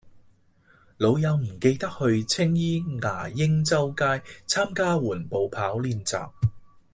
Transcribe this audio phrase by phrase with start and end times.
[0.97, 4.03] 老友唔記得去青衣牙鷹洲街
[4.47, 6.31] 參加緩步跑練習